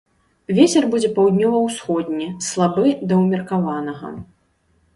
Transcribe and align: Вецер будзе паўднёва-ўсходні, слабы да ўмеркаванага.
Вецер 0.59 0.87
будзе 0.93 1.09
паўднёва-ўсходні, 1.17 2.27
слабы 2.47 2.87
да 3.11 3.21
ўмеркаванага. 3.23 4.13